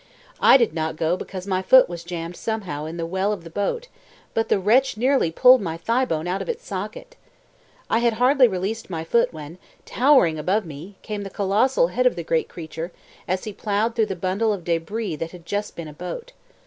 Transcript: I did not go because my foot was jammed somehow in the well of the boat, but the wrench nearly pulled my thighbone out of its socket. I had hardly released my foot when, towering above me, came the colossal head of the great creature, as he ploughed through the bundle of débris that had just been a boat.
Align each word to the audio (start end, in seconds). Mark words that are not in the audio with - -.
I 0.39 0.57
did 0.57 0.73
not 0.73 0.95
go 0.95 1.15
because 1.15 1.45
my 1.45 1.61
foot 1.61 1.87
was 1.87 2.03
jammed 2.03 2.35
somehow 2.35 2.85
in 2.85 2.97
the 2.97 3.05
well 3.05 3.31
of 3.31 3.43
the 3.43 3.51
boat, 3.51 3.87
but 4.33 4.49
the 4.49 4.57
wrench 4.57 4.97
nearly 4.97 5.29
pulled 5.31 5.61
my 5.61 5.77
thighbone 5.77 6.27
out 6.27 6.41
of 6.41 6.49
its 6.49 6.65
socket. 6.65 7.15
I 7.87 7.99
had 7.99 8.13
hardly 8.13 8.47
released 8.47 8.89
my 8.89 9.03
foot 9.03 9.31
when, 9.31 9.59
towering 9.85 10.39
above 10.39 10.65
me, 10.65 10.95
came 11.03 11.21
the 11.21 11.29
colossal 11.29 11.89
head 11.89 12.07
of 12.07 12.15
the 12.15 12.23
great 12.23 12.49
creature, 12.49 12.91
as 13.27 13.43
he 13.43 13.53
ploughed 13.53 13.95
through 13.95 14.07
the 14.07 14.15
bundle 14.15 14.51
of 14.51 14.63
débris 14.63 15.19
that 15.19 15.33
had 15.33 15.45
just 15.45 15.75
been 15.75 15.87
a 15.87 15.93
boat. 15.93 16.31